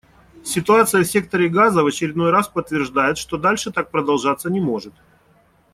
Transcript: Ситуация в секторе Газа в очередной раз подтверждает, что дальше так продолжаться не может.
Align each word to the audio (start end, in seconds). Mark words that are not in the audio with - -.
Ситуация 0.43 1.03
в 1.03 1.07
секторе 1.07 1.47
Газа 1.47 1.83
в 1.83 1.85
очередной 1.85 2.31
раз 2.31 2.47
подтверждает, 2.47 3.19
что 3.19 3.37
дальше 3.37 3.71
так 3.71 3.91
продолжаться 3.91 4.49
не 4.49 4.59
может. 4.59 4.95